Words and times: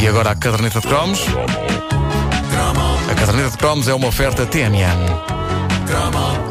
E 0.00 0.06
agora 0.06 0.30
a 0.30 0.36
caderneta 0.36 0.80
de 0.80 0.86
cromos. 0.86 1.20
A 3.10 3.14
caderneta 3.14 3.50
de 3.50 3.58
cromos 3.58 3.88
é 3.88 3.94
uma 3.94 4.08
oferta 4.08 4.46
TMN. 4.46 6.47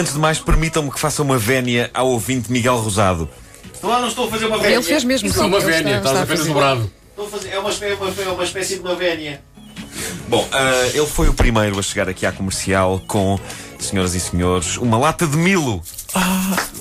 Antes 0.00 0.14
de 0.14 0.18
mais, 0.18 0.38
permitam-me 0.38 0.90
que 0.90 0.98
faça 0.98 1.20
uma 1.22 1.36
vénia 1.36 1.90
ao 1.92 2.08
ouvinte 2.08 2.50
Miguel 2.50 2.76
Rosado. 2.78 3.28
Estou 3.70 3.90
lá, 3.90 4.00
não 4.00 4.08
estou 4.08 4.26
a 4.26 4.30
fazer 4.30 4.46
uma 4.46 4.56
vénia. 4.56 4.76
Ele 4.76 4.82
fez 4.82 5.04
mesmo. 5.04 5.28
Isso 5.28 5.38
é 5.38 5.42
sim, 5.42 5.46
uma 5.48 5.60
vénia, 5.60 5.96
está- 5.98 6.10
estás 6.10 6.18
apenas 6.22 6.46
dobrado. 6.46 6.90
Estou 7.10 7.26
a 7.26 7.28
fazer- 7.28 7.48
é, 7.50 7.58
uma, 7.58 7.68
espé- 7.68 7.92
uma- 7.94 8.08
é 8.08 8.28
uma 8.32 8.44
espécie 8.44 8.74
de 8.76 8.80
uma 8.80 8.94
vénia. 8.94 9.42
Bom, 10.26 10.48
ah, 10.52 10.86
ele 10.94 11.06
foi 11.06 11.28
o 11.28 11.34
primeiro 11.34 11.78
a 11.78 11.82
chegar 11.82 12.08
aqui 12.08 12.24
à 12.24 12.32
comercial 12.32 12.98
com, 13.06 13.38
senhoras 13.78 14.14
e 14.14 14.20
senhores, 14.20 14.78
uma 14.78 14.96
lata 14.96 15.26
de 15.26 15.36
Milo. 15.36 15.82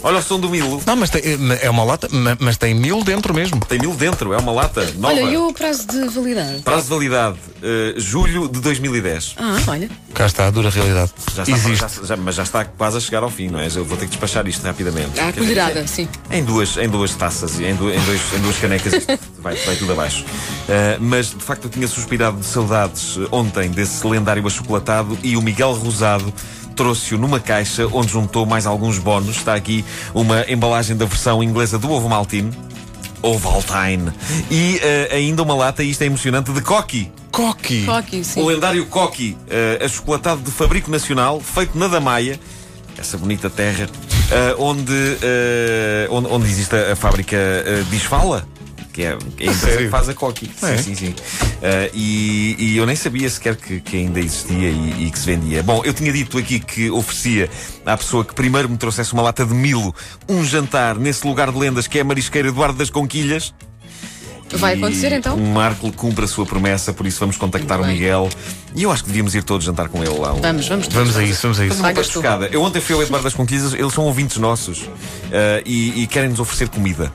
Olha 0.04 0.20
o 0.20 0.22
som 0.24 0.40
do 0.40 0.50
Milo. 0.50 0.82
Não, 0.86 0.96
mas 0.96 1.10
tem, 1.10 1.22
é 1.62 1.70
uma 1.70 1.84
lata, 1.84 2.08
ma- 2.12 2.38
mas 2.40 2.58
tem 2.58 2.74
mil 2.74 3.04
dentro 3.04 3.34
mesmo. 3.34 3.60
Tem 3.66 3.78
Milo 3.80 3.96
dentro, 3.96 4.34
é 4.34 4.38
uma 4.38 4.52
lata 4.52 4.82
nova. 4.98 5.14
Olha, 5.14 5.22
e 5.22 5.38
o 5.38 5.52
prazo 5.54 5.86
de 5.88 6.08
validade? 6.08 6.62
Prazo 6.62 6.84
de 6.84 6.90
validade, 6.90 7.38
ah, 7.62 7.94
julho 7.98 8.48
de 8.48 8.60
2010. 8.62 9.36
Ah, 9.38 9.58
olha. 9.68 9.90
Cá 10.14 10.26
está, 10.26 10.48
a 10.48 10.52
dura 10.52 10.70
realidade. 10.70 11.12
Já 11.36 11.44
está, 11.44 11.56
Existe. 11.56 11.82
já- 12.02 12.06
já- 12.06 12.18
mas 12.18 12.36
já 12.36 12.44
está 12.44 12.64
quase 12.66 12.98
a 12.98 13.00
chegar 13.00 13.24
ao 13.24 13.30
fim, 13.30 13.48
não 13.50 13.60
é? 13.60 13.68
Eu 13.68 13.84
vou 13.86 13.98
ter 13.98 14.06
que 14.06 14.12
despachar 14.12 14.48
isto 14.48 14.64
rapidamente. 14.64 15.20
Ah, 15.20 15.32
colherada, 15.34 15.86
sim. 15.88 16.08
Em 16.32 16.44
duas, 16.44 16.78
em 16.78 16.88
duas 16.90 17.14
taças 17.16 17.60
e 17.60 17.66
em, 17.66 17.76
du- 17.76 17.90
em 17.92 18.00
dois, 18.02 18.22
em 18.36 18.40
duas 18.42 18.58
canecas 18.58 18.94
isto 18.94 19.20
vai, 19.40 19.56
vai 19.56 19.76
tudo 19.76 19.92
abaixo. 19.92 20.24
Uh, 20.24 20.98
mas 21.02 21.28
de 21.30 21.44
facto 21.44 21.66
eu 21.66 21.70
tinha 21.70 21.88
suspirado 21.88 22.38
de 22.38 22.46
saudades 22.46 23.18
uh, 23.18 23.28
ontem 23.32 23.70
desse 23.70 24.06
lendário 24.08 24.46
achocolatado 24.46 25.18
e 25.24 25.36
o 25.36 25.42
Miguel 25.42 25.74
Rosado 25.74 26.34
trouxe-o 26.80 27.18
numa 27.18 27.42
caixa 27.42 27.86
onde 27.92 28.14
juntou 28.14 28.46
mais 28.46 28.66
alguns 28.66 28.98
bónus. 28.98 29.36
Está 29.36 29.54
aqui 29.54 29.84
uma 30.14 30.50
embalagem 30.50 30.96
da 30.96 31.04
versão 31.04 31.44
inglesa 31.44 31.78
do 31.78 31.92
ovo 31.92 32.08
maltine. 32.08 32.54
Ovaltine. 33.22 34.14
E 34.50 34.78
uh, 34.78 35.14
ainda 35.14 35.44
uma 35.44 35.54
lata, 35.54 35.84
e 35.84 35.90
isto 35.90 36.04
é 36.04 36.06
emocionante, 36.06 36.54
de 36.54 36.62
coqui. 36.62 37.12
Coqui. 37.34 37.86
Coqui, 37.86 38.24
sim. 38.24 38.42
O 38.42 38.48
lendário 38.48 38.86
coqui, 38.86 39.36
uh, 39.42 39.84
achocolatado 39.84 40.42
de 40.42 40.52
fabrico 40.52 40.90
nacional, 40.90 41.42
feito 41.42 41.78
na 41.78 41.90
Damaia, 41.90 42.40
essa 42.98 43.18
bonita 43.18 43.50
terra, 43.50 43.86
uh, 43.86 44.64
onde, 44.64 44.94
uh, 44.94 46.16
onde, 46.16 46.28
onde 46.30 46.48
existe 46.48 46.74
a, 46.78 46.96
fábrica 46.96 47.36
uh, 47.36 47.84
Bisfala. 47.90 48.48
Que 49.00 49.06
é, 49.06 49.08
é 49.46 49.50
a 49.50 49.52
empresa 49.54 49.78
que 49.78 49.88
faz 49.88 50.10
a 50.10 50.14
coqui. 50.14 50.52
É? 50.62 50.76
Sim, 50.76 50.84
sim, 50.84 50.96
sim. 50.96 51.10
Uh, 51.12 51.90
e, 51.94 52.56
e 52.60 52.78
eu 52.78 52.86
nem 52.86 52.98
sabia 52.98 53.30
sequer 53.30 53.56
que, 53.56 53.80
que 53.80 53.96
ainda 53.96 54.20
existia 54.20 54.70
e, 54.70 55.06
e 55.08 55.10
que 55.10 55.18
se 55.18 55.26
vendia. 55.26 55.64
Bom, 55.64 55.82
eu 55.86 55.94
tinha 55.94 56.12
dito 56.12 56.38
aqui 56.38 56.60
que 56.60 56.92
oferecia 56.92 57.50
à 57.86 57.96
pessoa 57.96 58.26
que 58.26 58.34
primeiro 58.36 58.68
me 58.68 58.76
trouxesse 58.76 59.14
uma 59.14 59.22
lata 59.22 59.46
de 59.46 59.54
Milo 59.54 59.96
um 60.28 60.44
jantar 60.44 60.98
nesse 61.00 61.26
lugar 61.26 61.50
de 61.50 61.58
lendas 61.58 61.88
que 61.88 61.98
é 61.98 62.02
a 62.02 62.04
Marisqueira 62.04 62.50
Eduardo 62.50 62.78
das 62.78 62.90
Conquilhas. 62.90 63.54
Vai 64.52 64.74
acontecer 64.74 65.14
então? 65.14 65.38
O 65.38 65.48
Marco 65.54 65.92
cumpre 65.94 66.26
a 66.26 66.28
sua 66.28 66.46
promessa, 66.46 66.92
por 66.92 67.06
isso 67.08 67.20
vamos 67.22 67.38
contactar 67.38 67.80
o. 67.80 67.86
Miguel. 67.86 68.30
E 68.76 68.84
eu 68.84 68.92
acho 68.92 69.04
que 69.04 69.10
devíamos 69.10 69.34
ir 69.34 69.44
todos 69.44 69.66
jantar 69.66 69.88
com 69.88 70.04
ele 70.04 70.18
lá. 70.18 70.34
um- 70.34 70.42
Vamos, 70.42 70.68
vamos. 70.68 70.88
Vamos 70.88 71.16
a 71.16 71.24
isso, 71.24 71.44
vamos 71.44 71.60
a 71.60 71.66
isso. 71.66 71.80
Uma 71.80 71.94
pescada. 71.94 72.48
Eu 72.52 72.62
ontem 72.64 72.82
fui 72.82 72.96
ao 72.96 73.02
Eduardo 73.04 73.24
das 73.24 73.34
Conquilhas, 73.34 73.74
eles 73.74 73.94
são 73.94 74.04
ouvintes 74.06 74.36
nossos 74.38 74.80
uh, 74.82 74.90
e, 75.66 76.04
e 76.04 76.08
querem-nos 76.08 76.40
oferecer 76.40 76.68
comida. 76.68 77.14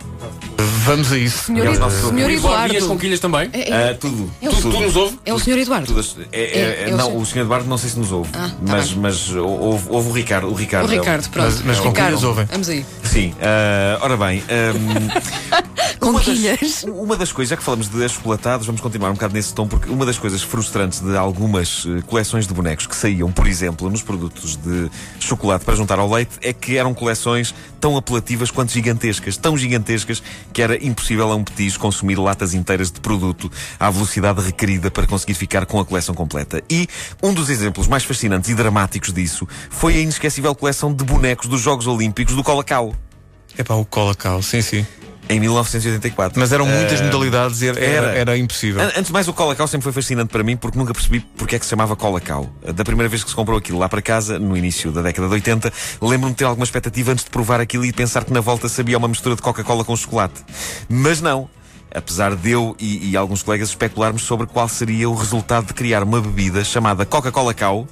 Vamos 0.84 1.12
a 1.12 1.18
isso. 1.18 1.44
Senhor, 1.46 1.66
É 1.66 1.70
o 1.70 1.78
nosso- 1.78 2.08
senhor 2.10 2.30
Eduardo 2.30 2.74
e 2.74 2.76
as 2.76 2.82
Eduardo. 2.82 2.86
conquilhas 2.88 3.20
também. 3.20 3.50
É, 3.52 3.70
é- 3.70 3.92
Uh, 3.92 3.98
tudo. 3.98 4.30
É 4.42 4.48
o- 4.48 4.52
Tu, 4.52 4.60
tu 4.70 4.80
nos 4.80 4.96
ouve? 4.96 5.18
é 5.24 5.32
o 5.34 5.38
senhor 5.38 5.58
Eduardo. 5.58 5.86
Tudo 5.86 6.00
as- 6.00 6.16
é- 6.32 6.40
é- 6.40 6.58
É, 6.58 6.90
é 6.90 6.94
o 6.94 6.96
não, 6.96 7.06
senhor- 7.06 7.22
o 7.22 7.26
Sr. 7.26 7.38
Eduardo 7.40 7.68
não 7.68 7.78
sei 7.78 7.90
se 7.90 7.98
nos 7.98 8.12
ouve, 8.12 8.30
Ah, 8.34 8.48
tá 8.50 8.54
mas, 8.60 8.90
bem. 8.90 8.98
mas 9.00 9.30
ouve, 9.34 9.86
ouve 9.88 10.08
o 10.08 10.12
Ricardo. 10.12 10.48
O 10.48 10.54
Ricardo, 10.54 10.86
O 10.86 10.90
Ricardo, 10.90 11.28
pronto. 11.30 11.46
Mas- 11.46 11.62
mas 11.62 11.76
Ricardo, 11.78 11.94
conquilhas 11.96 12.22
ouvem. 12.24 12.44
Vamos 12.46 12.68
aí. 12.68 12.84
Sim, 13.04 13.30
uh, 13.32 13.98
ora 14.02 14.16
bem. 14.16 14.42
um, 14.42 15.54
Conquilhas. 16.00 16.82
Uma 16.84 16.92
das, 16.92 17.00
uma 17.04 17.16
das 17.16 17.32
coisas, 17.32 17.50
já 17.50 17.56
que 17.56 17.62
falamos 17.62 17.88
de 17.88 18.04
achocolatados, 18.04 18.66
vamos 18.66 18.80
continuar 18.80 19.10
um 19.10 19.14
bocado 19.14 19.32
nesse 19.34 19.54
tom, 19.54 19.66
porque 19.66 19.88
uma 19.88 20.04
das 20.04 20.18
coisas 20.18 20.42
frustrantes 20.42 21.00
de 21.00 21.16
algumas 21.16 21.86
eh, 21.86 22.02
coleções 22.06 22.46
de 22.46 22.52
bonecos 22.52 22.86
que 22.86 22.94
saíam, 22.96 23.30
por 23.32 23.46
exemplo, 23.46 23.88
nos 23.88 24.02
produtos 24.02 24.56
de 24.56 24.90
chocolate 25.18 25.64
para 25.64 25.74
juntar 25.74 25.98
ao 25.98 26.10
leite, 26.10 26.32
é 26.42 26.52
que 26.52 26.76
eram 26.76 26.92
coleções 26.92 27.54
tão 27.80 27.96
apelativas 27.96 28.50
quanto 28.50 28.72
gigantescas. 28.72 29.36
Tão 29.36 29.56
gigantescas 29.56 30.22
que 30.52 30.60
era 30.60 30.73
impossível 30.82 31.30
a 31.30 31.36
um 31.36 31.44
petis 31.44 31.76
consumir 31.76 32.18
latas 32.18 32.54
inteiras 32.54 32.90
de 32.90 33.00
produto 33.00 33.50
à 33.78 33.90
velocidade 33.90 34.40
requerida 34.40 34.90
para 34.90 35.06
conseguir 35.06 35.34
ficar 35.34 35.66
com 35.66 35.80
a 35.80 35.84
coleção 35.84 36.14
completa. 36.14 36.62
E 36.70 36.88
um 37.22 37.32
dos 37.32 37.50
exemplos 37.50 37.88
mais 37.88 38.04
fascinantes 38.04 38.50
e 38.50 38.54
dramáticos 38.54 39.12
disso 39.12 39.46
foi 39.70 39.96
a 39.96 40.00
inesquecível 40.00 40.54
coleção 40.54 40.92
de 40.92 41.04
bonecos 41.04 41.48
dos 41.48 41.60
Jogos 41.60 41.86
Olímpicos 41.86 42.34
do 42.34 42.42
Colacau. 42.42 42.94
É 43.56 43.62
para 43.62 43.76
o 43.76 43.84
Colacau, 43.84 44.42
sim, 44.42 44.62
sim. 44.62 44.86
Em 45.28 45.40
1984. 45.40 46.38
Mas 46.38 46.52
eram 46.52 46.66
muitas 46.66 47.00
Eh, 47.00 47.04
modalidades 47.04 47.62
e 47.62 47.68
era, 47.68 47.80
era, 47.80 48.06
era. 48.08 48.36
impossível. 48.38 48.82
An- 48.82 48.88
Antes 48.96 49.06
de 49.06 49.12
mais, 49.12 49.26
o 49.26 49.32
Colacau 49.32 49.66
sempre 49.66 49.84
foi 49.84 49.92
fascinante 49.92 50.30
para 50.30 50.42
mim 50.42 50.56
porque 50.56 50.78
nunca 50.78 50.92
percebi 50.92 51.20
porque 51.20 51.56
é 51.56 51.58
que 51.58 51.64
se 51.64 51.70
chamava 51.70 51.96
Colacau. 51.96 52.48
Da 52.74 52.84
primeira 52.84 53.08
vez 53.08 53.24
que 53.24 53.30
se 53.30 53.36
comprou 53.36 53.58
aquilo 53.58 53.78
lá 53.78 53.88
para 53.88 54.02
casa, 54.02 54.38
no 54.38 54.56
início 54.56 54.92
da 54.92 55.00
década 55.02 55.26
de 55.28 55.34
80, 55.34 55.72
lembro-me 56.02 56.32
de 56.32 56.38
ter 56.38 56.44
alguma 56.44 56.64
expectativa 56.64 57.12
antes 57.12 57.24
de 57.24 57.30
provar 57.30 57.60
aquilo 57.60 57.84
e 57.86 57.92
pensar 57.92 58.24
que 58.24 58.32
na 58.32 58.40
volta 58.40 58.68
sabia 58.68 58.98
uma 58.98 59.08
mistura 59.08 59.34
de 59.34 59.40
Coca-Cola 59.42 59.84
com 59.84 59.96
chocolate. 59.96 60.42
Mas 60.88 61.20
não. 61.20 61.48
Apesar 61.96 62.34
de 62.34 62.50
eu 62.50 62.74
e, 62.80 63.10
e 63.10 63.16
alguns 63.16 63.42
colegas 63.42 63.68
especularmos 63.68 64.22
sobre 64.22 64.48
qual 64.48 64.68
seria 64.68 65.08
o 65.08 65.14
resultado 65.14 65.66
de 65.68 65.74
criar 65.74 66.02
uma 66.02 66.20
bebida 66.20 66.64
chamada 66.64 67.06
Coca-Cola 67.06 67.54
Cow 67.54 67.86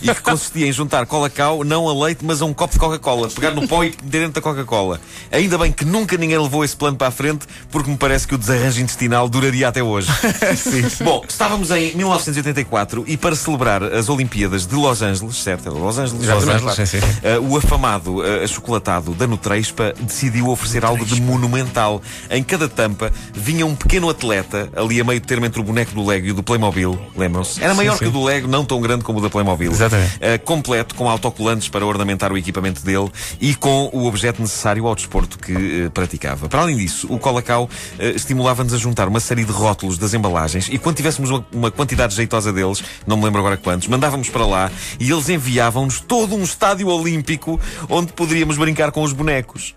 e 0.00 0.14
que 0.14 0.20
consistia 0.20 0.66
em 0.66 0.72
juntar 0.72 1.06
Cola-Cow 1.06 1.64
não 1.64 1.88
a 1.88 2.06
leite, 2.06 2.24
mas 2.24 2.40
a 2.42 2.44
um 2.44 2.54
copo 2.54 2.74
de 2.74 2.78
Coca-Cola, 2.78 3.28
pegar 3.28 3.50
no 3.52 3.66
pó 3.66 3.82
e 3.84 3.88
meter 4.02 4.20
dentro 4.20 4.34
da 4.34 4.40
Coca-Cola. 4.40 5.00
Ainda 5.30 5.58
bem 5.58 5.72
que 5.72 5.84
nunca 5.84 6.16
ninguém 6.16 6.38
levou 6.38 6.64
esse 6.64 6.76
plano 6.76 6.96
para 6.96 7.08
a 7.08 7.10
frente, 7.10 7.46
porque 7.70 7.90
me 7.90 7.96
parece 7.96 8.26
que 8.26 8.34
o 8.34 8.38
desarranjo 8.38 8.80
intestinal 8.80 9.28
duraria 9.28 9.68
até 9.68 9.82
hoje. 9.82 10.08
Bom, 11.02 11.24
estávamos 11.28 11.70
em 11.70 11.94
1984 11.94 13.04
e 13.06 13.16
para 13.16 13.34
celebrar 13.34 13.82
as 13.82 14.08
Olimpíadas 14.08 14.66
de 14.66 14.74
Los 14.74 15.02
Angeles, 15.02 15.36
certo? 15.36 15.70
Los 15.70 15.98
Angeles, 15.98 16.26
Los 16.28 16.48
Angeles, 16.48 16.74
sim, 16.74 16.86
sim. 16.86 16.98
Uh, 16.98 17.52
o 17.52 17.56
afamado 17.56 18.18
uh, 18.18 18.44
achocolatado 18.44 19.12
da 19.14 19.26
Nutrespa 19.26 19.94
decidiu 20.00 20.48
oferecer 20.48 20.84
algo 20.84 21.04
de 21.04 21.20
monumental. 21.20 22.02
Em 22.30 22.42
cada 22.42 22.68
tampa 22.68 23.12
vinha 23.32 23.66
um 23.66 23.74
pequeno 23.74 24.08
atleta, 24.08 24.68
ali 24.76 25.00
a 25.00 25.04
meio 25.04 25.20
termo 25.20 25.46
entre 25.46 25.60
o 25.60 25.64
boneco 25.64 25.94
do 25.94 26.04
Lego 26.04 26.26
e 26.26 26.30
o 26.30 26.34
do 26.34 26.42
Playmobil, 26.42 26.98
lembram-se? 27.16 27.62
Era 27.62 27.74
maior 27.74 27.94
sim. 27.94 28.00
que 28.00 28.06
o 28.06 28.10
do 28.10 28.22
Lego, 28.22 28.48
não 28.48 28.64
tão 28.64 28.80
grande 28.80 29.04
como 29.04 29.18
o 29.18 29.22
da 29.22 29.30
Playmobil. 29.30 29.61
Exatamente. 29.70 30.16
Uh, 30.16 30.38
completo, 30.44 30.94
com 30.94 31.08
autocolantes 31.08 31.68
para 31.68 31.84
ornamentar 31.84 32.32
o 32.32 32.38
equipamento 32.38 32.82
dele 32.82 33.10
e 33.40 33.54
com 33.54 33.90
o 33.92 34.06
objeto 34.06 34.40
necessário 34.40 34.86
ao 34.86 34.94
desporto 34.94 35.38
que 35.38 35.52
uh, 35.52 35.90
praticava. 35.90 36.48
Para 36.48 36.62
além 36.62 36.76
disso, 36.76 37.06
o 37.10 37.18
Colacau 37.18 37.64
uh, 37.64 38.02
estimulava-nos 38.16 38.74
a 38.74 38.78
juntar 38.78 39.08
uma 39.08 39.20
série 39.20 39.44
de 39.44 39.52
rótulos 39.52 39.98
das 39.98 40.14
embalagens 40.14 40.68
e 40.70 40.78
quando 40.78 40.96
tivéssemos 40.96 41.30
uma, 41.30 41.46
uma 41.52 41.70
quantidade 41.70 42.14
jeitosa 42.14 42.52
deles, 42.52 42.82
não 43.06 43.16
me 43.16 43.24
lembro 43.24 43.40
agora 43.40 43.56
quantos, 43.56 43.88
mandávamos 43.88 44.28
para 44.28 44.46
lá 44.46 44.70
e 44.98 45.10
eles 45.10 45.28
enviavam-nos 45.28 46.00
todo 46.00 46.34
um 46.34 46.42
estádio 46.42 46.88
olímpico 46.88 47.60
onde 47.88 48.12
poderíamos 48.12 48.56
brincar 48.56 48.90
com 48.92 49.02
os 49.02 49.12
bonecos. 49.12 49.74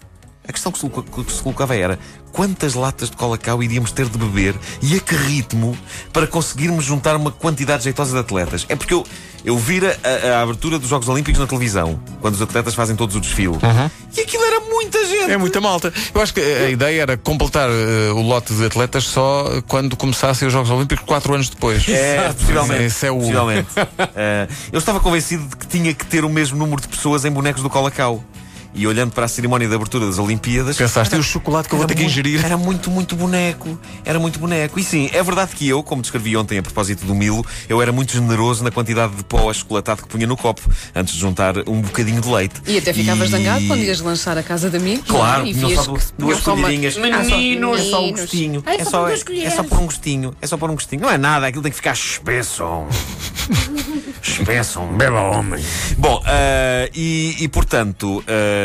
A 0.48 0.52
questão 0.52 0.72
que 0.72 0.80
se, 0.80 1.42
colocava 1.42 1.76
era 1.76 2.00
quantas 2.32 2.74
latas 2.74 3.10
de 3.10 3.16
colacau 3.16 3.64
iríamos 3.64 3.92
ter 3.92 4.10
de 4.10 4.18
beber 4.18 4.56
e 4.82 4.96
a 4.96 5.00
que 5.00 5.16
ritmo 5.16 5.78
para 6.12 6.28
conseguirmos 6.28 6.84
juntar 6.84 7.16
uma 7.16 7.32
quantidade 7.32 7.86
jeitosa 7.86 8.12
de 8.12 8.20
atletas. 8.20 8.66
É 8.68 8.76
porque 8.76 8.94
eu, 8.94 9.06
eu 9.46 9.58
vira 9.58 9.98
a, 10.04 10.40
a 10.40 10.42
abertura 10.42 10.78
dos 10.78 10.90
Jogos 10.90 11.08
Olímpicos 11.08 11.40
na 11.40 11.48
televisão, 11.48 11.98
quando 12.20 12.36
os 12.36 12.42
atletas 12.42 12.76
fazem 12.76 12.96
todos 12.96 13.16
o 13.16 13.22
desfile. 13.22 13.58
E 14.16 14.22
aquilo 14.22 14.44
era 14.44 14.60
muita 14.60 15.06
gente. 15.06 15.32
É 15.32 15.38
muita 15.38 15.62
malta. 15.62 15.94
Eu 16.14 16.22
acho 16.22 16.34
que 16.34 16.42
a 16.42 16.70
ideia 16.70 17.02
era 17.02 17.18
completar 17.18 17.70
eh, 17.70 18.12
o 18.12 18.22
lote 18.22 18.54
de 18.54 18.66
atletas 18.66 19.06
só 19.06 19.62
quando 19.68 19.96
começassem 19.96 20.46
os 20.48 20.54
Jogos 20.54 20.70
Olímpicos, 20.70 21.06
quatro 21.06 21.34
anos 21.34 21.50
depois. 21.50 21.88
É, 21.88 22.34
possivelmente. 22.34 22.84
Esse 22.84 23.08
é 23.08 23.12
o. 23.12 23.18
possivelmente. 23.18 23.70
Eh, 24.18 24.48
eu 24.72 24.80
estava 24.80 25.00
convencido 25.00 25.46
de 25.46 25.56
que 25.58 25.68
tinha 25.68 25.94
que 25.94 26.06
ter 26.06 26.24
o 26.24 26.30
mesmo 26.30 26.58
número 26.58 26.82
de 26.82 26.88
pessoas 26.88 27.26
em 27.26 27.32
bonecos 27.32 27.62
do 27.62 27.70
Colacau. 27.70 28.24
E 28.76 28.86
olhando 28.86 29.12
para 29.14 29.26
a 29.26 29.28
cerimónia 29.28 29.68
de 29.70 29.74
abertura 29.74 30.06
das 30.06 30.20
Olimpíadas. 30.20 30.76
Pensaste, 30.76 31.16
e 31.16 31.18
o 31.20 31.24
chocolate 31.24 31.70
que 31.70 31.74
eu 31.76 31.78
vou 31.78 31.86
Era 31.86 31.88
ter 31.88 31.96
que 31.96 32.04
muito- 32.04 32.12
ingerir? 32.20 32.46
Era 32.46 32.58
muito, 32.58 32.92
muito 32.92 33.16
boneco. 33.16 33.80
Era 34.04 34.20
muito 34.20 34.38
boneco. 34.38 34.78
E 34.80 34.84
sim, 34.84 35.10
é 35.14 35.24
verdade 35.24 35.56
que 35.56 35.68
eu, 35.68 35.82
como 35.82 36.02
descrevi 36.02 36.36
ontem 36.36 36.58
a 36.58 36.62
propósito 36.64 37.06
do 37.06 37.16
Milo, 37.16 37.46
eu 37.70 37.82
era 37.82 37.92
muito 37.94 38.12
generoso 38.12 38.64
na 38.64 38.72
quantidade 38.72 39.16
de 39.16 39.24
pó 39.24 39.50
achocolatado 39.50 40.02
que 40.04 40.10
punha 40.10 40.28
no 40.28 40.36
copo, 40.36 40.62
antes 40.94 41.14
de 41.14 41.20
juntar 41.22 41.58
um 41.68 41.82
bocadinho 41.82 42.20
de 42.22 42.28
leite. 42.30 42.56
E 42.68 42.78
até 42.78 42.92
ficavas 42.94 43.30
E- 43.30 43.32
zangado 43.32 43.66
quando 43.66 43.82
ias 43.82 44.02
lanchar 44.02 44.38
a 44.38 44.44
casa 44.44 44.70
de 44.70 44.78
amigos. 44.78 45.08
Claro, 45.10 45.40
não 45.42 45.46
é? 45.48 45.50
e 45.50 45.54
tinham 45.54 45.70
vias 45.70 45.86
só 45.86 45.94
que 45.94 46.04
duas, 46.18 46.46
uma- 46.46 46.56
colherinhas. 46.56 46.98
Meninos. 46.98 47.80
É 47.80 47.90
só, 47.90 48.04
um 48.06 48.12
gostinho. 48.12 48.64
Ai, 48.66 48.78
É 48.82 48.84
só 48.86 49.08
é, 49.08 49.14
é 49.14 49.50
só 49.52 49.64
por 49.64 49.80
um 49.80 49.86
gostinho. 49.86 50.36
É 50.42 50.48
só 50.48 50.58
por 50.58 50.70
um 50.70 50.74
gostinho. 50.74 51.02
Não 51.02 51.10
é 51.10 51.18
nada, 51.18 51.48
aquilo 51.48 51.64
tem 51.64 51.72
que 51.72 51.78
ficar 51.78 51.94
espesso. 51.94 52.64
espesso, 54.22 54.82
beba 54.98 55.22
homem. 55.22 55.64
Bom, 55.98 56.22
ah, 56.26 56.90
e, 56.94 57.36
e 57.40 57.48
portanto, 57.48 58.24
ah, 58.28 58.65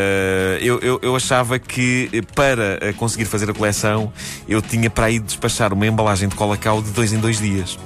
eu, 0.61 0.79
eu, 0.79 0.99
eu 1.01 1.15
achava 1.15 1.57
que 1.59 2.09
eh, 2.13 2.21
para 2.35 2.77
eh, 2.81 2.93
conseguir 2.93 3.25
fazer 3.25 3.49
a 3.49 3.53
coleção 3.53 4.11
eu 4.47 4.61
tinha 4.61 4.89
para 4.89 5.05
aí 5.05 5.19
despachar 5.19 5.73
uma 5.73 5.85
embalagem 5.87 6.27
de 6.29 6.35
colacau 6.35 6.81
de 6.81 6.91
dois 6.91 7.13
em 7.13 7.17
dois 7.19 7.39
dias. 7.39 7.77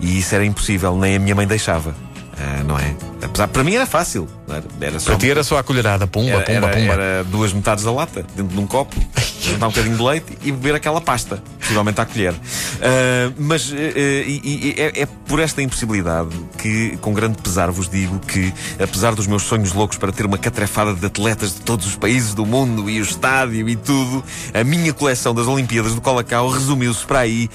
E 0.00 0.18
isso 0.18 0.34
era 0.34 0.44
impossível, 0.44 0.96
nem 0.98 1.16
a 1.16 1.18
minha 1.18 1.34
mãe 1.34 1.46
deixava. 1.46 1.90
Uh, 2.32 2.64
não 2.66 2.78
é? 2.78 2.94
Apesar, 3.22 3.46
para 3.46 3.62
mim 3.62 3.74
era 3.74 3.86
fácil. 3.86 4.26
Era, 4.48 4.64
era 4.80 4.98
só 4.98 5.10
Para 5.12 5.18
ti 5.20 5.30
era 5.30 5.44
só 5.44 5.58
a 5.58 5.62
colherada, 5.62 6.06
pumba, 6.06 6.30
era, 6.30 6.40
pumba, 6.44 6.66
era- 6.66 6.76
pumba. 6.76 6.92
era 6.94 7.24
duas 7.24 7.52
metades 7.52 7.84
da 7.84 7.92
lata 7.92 8.24
dentro 8.34 8.54
de 8.56 8.58
um 8.60 8.66
copo, 8.66 8.96
juntar 9.40 9.66
um 9.66 9.70
bocadinho 9.70 9.96
de 9.96 10.02
leite 10.02 10.38
e 10.42 10.50
beber 10.50 10.74
aquela 10.74 11.00
pasta, 11.00 11.42
possivelmente 11.60 12.00
à 12.00 12.06
colher. 12.06 12.34
Ah, 12.80 13.32
mas 13.38 13.70
eh, 13.72 13.92
eh, 13.94 14.24
e- 14.26 14.40
e 14.44 14.80
é, 14.80 15.02
é 15.02 15.06
por 15.06 15.38
esta 15.40 15.62
impossibilidade 15.62 16.30
que, 16.62 16.96
com 16.98 17.12
grande 17.12 17.38
pesar, 17.42 17.72
vos 17.72 17.88
digo 17.88 18.20
que, 18.20 18.54
apesar 18.80 19.16
dos 19.16 19.26
meus 19.26 19.42
sonhos 19.42 19.72
loucos 19.72 19.98
para 19.98 20.12
ter 20.12 20.24
uma 20.24 20.38
catrefada 20.38 20.94
de 20.94 21.04
atletas 21.04 21.54
de 21.54 21.60
todos 21.60 21.84
os 21.84 21.96
países 21.96 22.34
do 22.34 22.46
mundo 22.46 22.88
e 22.88 23.00
o 23.00 23.02
estádio 23.02 23.68
e 23.68 23.74
tudo, 23.74 24.22
a 24.54 24.62
minha 24.62 24.92
coleção 24.92 25.34
das 25.34 25.48
Olimpíadas 25.48 25.92
do 25.92 26.00
Colacau 26.00 26.48
resumiu-se 26.48 27.04
para 27.04 27.18
aí 27.20 27.50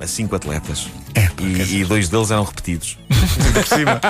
a 0.00 0.06
cinco 0.08 0.34
atletas. 0.34 0.88
É, 1.14 1.30
e, 1.40 1.82
e 1.82 1.84
dois 1.84 2.08
deles 2.08 2.32
eram 2.32 2.42
repetidos. 2.42 2.98
Por 3.54 3.66
cima. 3.66 4.00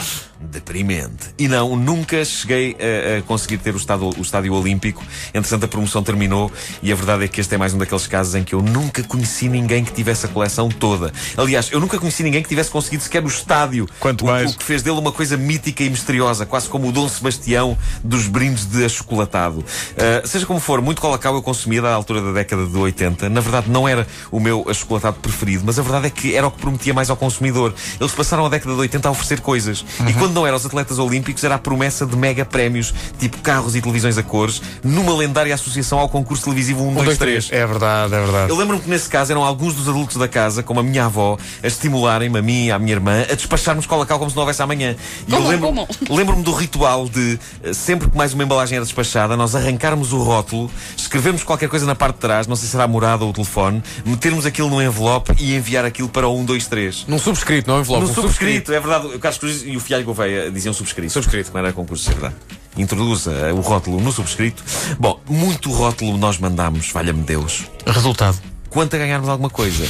Deprimente. 0.40 1.34
E 1.38 1.48
não, 1.48 1.76
nunca 1.76 2.24
cheguei 2.24 2.76
a, 2.78 3.18
a 3.18 3.22
conseguir 3.22 3.58
ter 3.58 3.74
o 3.74 3.78
estádio, 3.78 4.10
o 4.16 4.22
estádio 4.22 4.52
Olímpico. 4.52 5.02
Entretanto, 5.32 5.64
a 5.64 5.68
promoção 5.68 6.02
terminou 6.02 6.52
e 6.82 6.92
a 6.92 6.94
verdade 6.94 7.24
é 7.24 7.28
que 7.28 7.40
este 7.40 7.54
é 7.54 7.58
mais 7.58 7.72
um 7.72 7.78
daqueles 7.78 8.06
casos 8.06 8.34
em 8.34 8.44
que 8.44 8.54
eu 8.54 8.60
nunca 8.60 9.02
conheci 9.02 9.48
ninguém 9.48 9.84
que 9.84 9.92
tivesse 9.92 10.26
a 10.26 10.28
coleção 10.28 10.68
toda. 10.68 11.12
Aliás, 11.36 11.70
eu 11.72 11.80
nunca 11.80 11.98
conheci 11.98 12.22
ninguém 12.22 12.42
que 12.42 12.48
tivesse 12.48 12.70
conseguido 12.70 13.02
sequer 13.02 13.24
o 13.24 13.28
estádio. 13.28 13.88
Quanto 13.98 14.22
o, 14.22 14.26
mais. 14.26 14.52
O 14.52 14.58
que 14.58 14.64
fez 14.64 14.82
dele 14.82 14.98
uma 14.98 15.12
coisa 15.12 15.36
mítica 15.36 15.82
e 15.82 15.90
misteriosa, 15.90 16.44
quase 16.44 16.68
como 16.68 16.88
o 16.88 16.92
Dom 16.92 17.08
Sebastião 17.08 17.76
dos 18.04 18.26
brindes 18.26 18.66
de 18.66 18.84
achocolatado. 18.84 19.60
Uh, 19.60 20.26
seja 20.26 20.44
como 20.44 20.60
for, 20.60 20.82
muito 20.82 21.00
colacau 21.00 21.34
eu 21.34 21.42
consumia 21.42 21.80
da 21.80 21.92
altura 21.92 22.20
da 22.20 22.32
década 22.32 22.66
de 22.66 22.76
80. 22.76 23.28
Na 23.30 23.40
verdade, 23.40 23.70
não 23.70 23.88
era 23.88 24.06
o 24.30 24.38
meu 24.38 24.66
achocolatado 24.68 25.16
preferido, 25.20 25.62
mas 25.64 25.78
a 25.78 25.82
verdade 25.82 26.06
é 26.06 26.10
que 26.10 26.34
era 26.34 26.46
o 26.46 26.50
que 26.50 26.58
prometia 26.60 26.92
mais 26.92 27.08
ao 27.08 27.16
consumidor. 27.16 27.74
Eles 27.98 28.12
passaram 28.12 28.44
a 28.44 28.48
década 28.48 28.74
de 28.74 28.80
80 28.80 29.08
a 29.08 29.10
oferecer 29.10 29.40
coisas. 29.40 29.84
E 30.06 30.12
quando 30.26 30.34
não 30.34 30.46
eram 30.46 30.56
os 30.56 30.66
atletas 30.66 30.98
olímpicos, 30.98 31.44
era 31.44 31.54
a 31.54 31.58
promessa 31.58 32.04
de 32.04 32.16
mega 32.16 32.44
prémios, 32.44 32.92
tipo 33.18 33.38
carros 33.38 33.76
e 33.76 33.80
televisões 33.80 34.18
a 34.18 34.22
cores, 34.24 34.60
numa 34.82 35.14
lendária 35.14 35.54
associação 35.54 35.98
ao 36.00 36.08
concurso 36.08 36.42
televisivo 36.44 36.82
1, 36.84 36.94
2, 36.94 37.16
3. 37.18 37.48
É 37.52 37.64
verdade, 37.64 38.12
é 38.14 38.20
verdade. 38.20 38.50
Eu 38.50 38.56
lembro-me 38.56 38.82
que 38.82 38.90
nesse 38.90 39.08
caso 39.08 39.30
eram 39.30 39.44
alguns 39.44 39.74
dos 39.74 39.88
adultos 39.88 40.16
da 40.16 40.26
casa, 40.26 40.64
como 40.64 40.80
a 40.80 40.82
minha 40.82 41.04
avó, 41.04 41.38
a 41.62 41.66
estimularem-me, 41.66 42.38
a 42.38 42.42
mim 42.42 42.66
e 42.66 42.72
à 42.72 42.78
minha 42.78 42.92
irmã, 42.94 43.22
a 43.30 43.34
despacharmos 43.34 43.86
colacau 43.86 44.18
como 44.18 44.28
se 44.30 44.36
não 44.36 44.42
houvesse 44.42 44.60
amanhã. 44.62 44.96
E 45.28 45.32
eu 45.32 45.38
Comam, 45.38 45.50
lembro- 45.50 45.86
lembro-me 46.10 46.42
do 46.42 46.52
ritual 46.52 47.08
de, 47.08 47.38
eh, 47.62 47.72
sempre 47.72 48.10
que 48.10 48.16
mais 48.16 48.34
uma 48.34 48.42
embalagem 48.42 48.76
era 48.76 48.84
despachada, 48.84 49.36
nós 49.36 49.54
arrancarmos 49.54 50.12
o 50.12 50.18
rótulo, 50.22 50.68
escrevermos 50.96 51.44
qualquer 51.44 51.68
coisa 51.68 51.86
na 51.86 51.94
parte 51.94 52.14
de 52.16 52.20
trás, 52.20 52.48
não 52.48 52.56
sei 52.56 52.66
se 52.66 52.72
será 52.72 52.82
a 52.84 52.88
morada 52.88 53.22
ou 53.24 53.30
o 53.30 53.32
telefone, 53.32 53.80
metermos 54.04 54.44
aquilo 54.44 54.68
num 54.68 54.82
envelope 54.82 55.32
e 55.38 55.54
enviar 55.54 55.84
aquilo 55.84 56.08
para 56.08 56.26
o 56.26 56.36
1, 56.36 56.44
2, 56.44 56.66
3. 56.66 57.04
Num 57.06 57.18
subscrito, 57.18 57.70
não 57.70 57.78
envelope. 57.80 58.04
No 58.06 58.10
um 58.10 58.14
subscrito, 58.14 58.72
é 58.72 58.80
verdade. 58.80 59.06
O 59.06 59.18
Carlos 59.20 59.38
Cruz 59.38 59.62
e 59.64 59.76
o 59.76 59.80
Fialho 59.80 60.04
Gouveia 60.16 60.50
diziam 60.50 60.72
subscrito. 60.72 61.12
Subscrito. 61.12 61.50
Não 61.52 61.60
era 61.60 61.72
concurso, 61.72 62.10
é 62.10 62.14
verdade. 62.14 62.34
Introduz 62.76 63.26
eh, 63.26 63.52
o 63.52 63.60
rótulo 63.60 64.00
no 64.00 64.10
subscrito. 64.10 64.62
Bom, 64.98 65.20
muito 65.28 65.70
rótulo 65.70 66.16
nós 66.16 66.38
mandámos, 66.38 66.90
valha-me 66.90 67.22
Deus. 67.22 67.64
Resultado. 67.86 68.38
Quanto 68.70 68.94
a 68.96 68.98
ganharmos 68.98 69.28
alguma 69.28 69.50
coisa. 69.50 69.86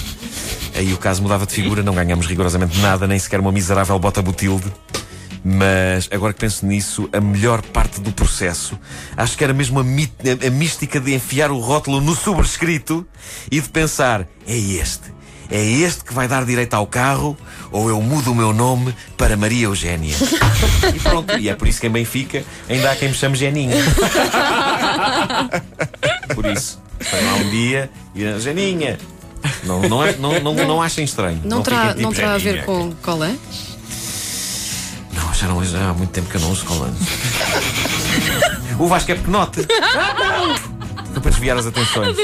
Aí 0.74 0.92
o 0.92 0.98
caso 0.98 1.22
mudava 1.22 1.46
de 1.46 1.52
figura, 1.54 1.82
não 1.82 1.94
ganhamos 1.94 2.26
rigorosamente 2.26 2.78
nada, 2.80 3.06
nem 3.06 3.18
sequer 3.18 3.40
uma 3.40 3.50
miserável 3.52 3.98
bota 3.98 4.20
butilde. 4.20 4.70
Mas 5.44 6.08
agora 6.12 6.32
que 6.32 6.40
penso 6.40 6.66
nisso, 6.66 7.08
a 7.12 7.20
melhor 7.20 7.62
parte 7.62 8.00
do 8.00 8.10
processo 8.10 8.76
acho 9.16 9.36
que 9.38 9.44
era 9.44 9.54
mesmo 9.54 9.78
a, 9.78 9.82
a- 9.82 10.46
a 10.48 10.50
mística 10.50 10.98
de 10.98 11.14
enfiar 11.14 11.52
o 11.52 11.58
rótulo 11.60 12.00
no 12.00 12.16
subscrito 12.16 13.06
e 13.50 13.60
de 13.60 13.68
pensar: 13.68 14.26
é 14.46 14.56
este. 14.56 15.14
É 15.50 15.62
este 15.64 16.04
que 16.04 16.12
vai 16.12 16.26
dar 16.28 16.44
direito 16.44 16.74
ao 16.74 16.86
carro 16.86 17.36
ou 17.70 17.88
eu 17.88 18.00
mudo 18.02 18.32
o 18.32 18.34
meu 18.34 18.52
nome 18.52 18.94
para 19.16 19.36
Maria 19.36 19.64
Eugénia. 19.66 20.14
E 20.94 20.98
pronto, 21.00 21.36
e 21.38 21.48
é 21.48 21.54
por 21.54 21.68
isso 21.68 21.80
que 21.80 21.86
em 21.86 21.90
Benfica 21.90 22.44
ainda 22.68 22.90
há 22.90 22.96
quem 22.96 23.08
me 23.08 23.14
chame 23.14 23.36
Geninho. 23.36 23.76
Por 26.34 26.46
isso, 26.46 26.78
foi 27.00 27.22
lá 27.24 27.34
um 27.34 27.50
dia 27.50 27.90
e 28.14 28.38
Geninha. 28.40 28.98
Não, 29.64 29.82
não, 29.82 30.04
é- 30.04 30.16
não, 30.16 30.40
não, 30.40 30.54
não 30.54 30.82
achem 30.82 31.04
estranho. 31.04 31.40
Não, 31.44 31.62
terá, 31.62 31.88
fiquem 31.88 32.02
não 32.02 32.10
tipo 32.10 32.20
terá 32.22 32.34
a 32.34 32.38
Geninha. 32.38 32.62
ver 32.62 32.66
com 32.66 32.92
colé? 33.02 33.34
Não, 35.12 35.34
já 35.34 35.46
não 35.46 35.64
já 35.64 35.90
há 35.90 35.94
muito 35.94 36.10
tempo 36.10 36.28
que 36.28 36.36
eu 36.36 36.40
não 36.40 36.50
uso 36.50 36.64
colãs. 36.64 36.94
o 38.78 38.86
Vasco 38.88 39.12
é 39.12 39.14
pequenote. 39.14 39.60
Foi 41.16 41.22
para 41.22 41.30
desviar 41.30 41.56
as 41.56 41.66
atenções. 41.66 42.14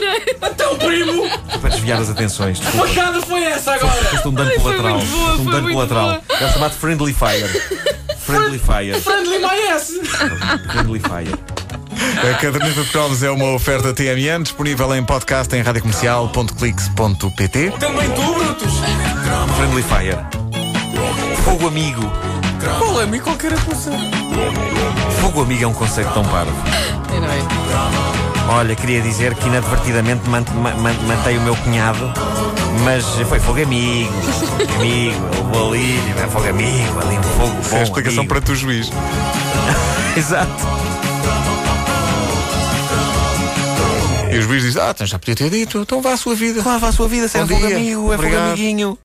Então, 0.42 0.76
primo! 0.76 1.26
Foi 1.48 1.58
para 1.60 1.70
desviar 1.70 1.98
as 1.98 2.10
atenções. 2.10 2.60
Desculpa. 2.60 2.86
Facada 2.88 3.22
foi 3.22 3.42
essa 3.42 3.72
agora! 3.72 4.04
Foste 4.04 4.28
um 4.28 4.34
dano 4.34 4.50
Ai, 4.50 4.58
foi 4.58 4.76
colateral. 4.76 4.98
muito 4.98 5.10
boa, 5.10 5.26
Foste 5.28 5.40
um 5.40 5.44
foi 5.44 5.52
dano 5.52 5.62
muito 5.62 5.74
colateral. 5.74 6.22
É 6.28 6.48
chamado 6.52 6.74
Friendly 6.74 7.14
Fire. 7.14 7.48
Friendly 8.18 8.58
Fire. 8.58 9.00
Friendly 9.00 9.38
my 9.38 9.68
ass! 9.72 9.92
Friendly 10.70 11.00
Fire. 11.00 11.34
A 12.30 12.34
caderneta 12.34 12.82
de 12.82 12.90
cromos 12.90 13.22
é 13.22 13.30
uma 13.30 13.54
oferta 13.54 13.94
TMN, 13.94 14.42
disponível 14.42 14.94
em 14.94 15.02
podcast 15.02 15.56
em 15.56 15.62
radiocomercial.clix.pt. 15.62 17.70
Também 17.80 18.10
tu, 18.10 18.34
Brutus! 18.34 18.74
Friendly 19.56 19.82
Fire. 19.82 20.18
Fogo 21.44 21.68
amigo. 21.68 22.02
Qual 22.78 23.00
é, 23.00 23.04
amigo? 23.04 23.24
Qualquer 23.24 23.52
coisa. 23.64 23.90
Fogo 25.20 25.42
amigo 25.42 25.64
é 25.64 25.66
um 25.66 25.72
conceito 25.72 26.12
tão 26.12 26.24
parvo. 26.24 26.52
Anyway. 27.10 27.42
Olha, 28.48 28.74
queria 28.74 29.00
dizer 29.00 29.34
que 29.34 29.46
inadvertidamente 29.48 30.28
man- 30.28 30.44
ma- 30.54 30.74
man- 30.74 30.96
matei 31.06 31.38
o 31.38 31.40
meu 31.42 31.56
cunhado, 31.56 32.12
mas 32.84 33.04
foi 33.28 33.38
fogo 33.40 33.62
amigo. 33.62 34.12
Fogo 34.12 34.74
amigo, 34.76 35.20
vou 35.52 35.72
ali, 35.72 35.98
é 36.22 36.28
fogo 36.28 36.48
amigo, 36.48 37.00
ali 37.00 37.18
um 37.18 37.22
fogo 37.22 37.56
bom. 37.70 37.76
É 37.76 37.80
a 37.80 37.82
explicação 37.82 38.20
amigo. 38.20 38.34
para 38.34 38.40
tu, 38.42 38.54
juiz. 38.54 38.90
Exato. 40.16 40.52
E 44.32 44.38
o 44.38 44.42
juiz 44.42 44.62
diz: 44.62 44.76
Ah, 44.76 44.90
então 44.94 45.06
já 45.06 45.18
podia 45.18 45.34
ter 45.34 45.50
dito, 45.50 45.78
então 45.80 46.00
vá 46.00 46.12
à 46.12 46.16
sua 46.16 46.34
vida. 46.34 46.62
Claro, 46.62 46.80
vá 46.80 46.88
a 46.88 46.92
sua 46.92 47.06
vida, 47.08 47.28
será 47.28 47.44
Bom 47.44 47.54
fogo 47.54 47.66
amigo, 47.66 48.12
é 48.12 48.16
fogo 48.16 48.36
amiguinho. 48.36 48.98